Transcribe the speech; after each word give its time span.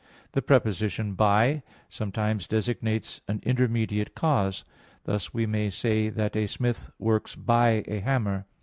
The 0.31 0.41
preposition 0.41 1.13
"by" 1.13 1.57
[per] 1.57 1.63
sometimes 1.87 2.47
designates 2.47 3.21
an 3.27 3.39
intermediate 3.43 4.15
cause; 4.15 4.63
thus 5.03 5.31
we 5.31 5.45
may 5.45 5.69
say 5.69 6.09
that 6.09 6.35
a 6.35 6.47
smith 6.47 6.89
works 6.97 7.35
"by" 7.35 7.83
a 7.87 7.99
hammer. 7.99 8.47